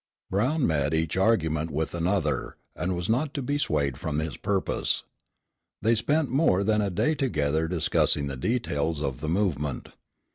Brown 0.31 0.65
met 0.65 0.95
each 0.95 1.15
argument 1.15 1.69
with 1.69 1.93
another, 1.93 2.57
and 2.75 2.95
was 2.95 3.07
not 3.07 3.35
to 3.35 3.41
be 3.43 3.59
swayed 3.59 3.99
from 3.99 4.17
his 4.17 4.35
purpose. 4.35 5.03
They 5.83 5.93
spent 5.93 6.29
more 6.31 6.63
than 6.63 6.81
a 6.81 6.89
day 6.89 7.13
together 7.13 7.67
discussing 7.67 8.25
the 8.25 8.35
details 8.35 9.03
of 9.03 9.19
the 9.19 9.29
movement. 9.29 9.89